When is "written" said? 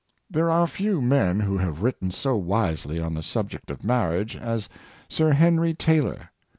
1.83-2.09